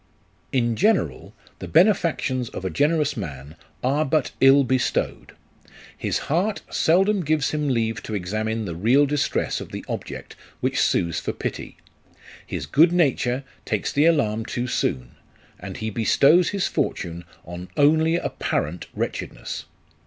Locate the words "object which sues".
9.87-11.19